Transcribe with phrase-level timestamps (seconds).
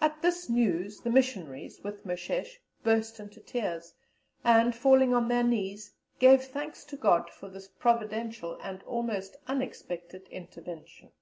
[0.00, 3.92] At this news the missionaries, with Moshesh, burst into tears,
[4.42, 10.26] and falling on their knees, gave thanks to God for this providential and almost unexpected
[10.28, 11.12] intervention."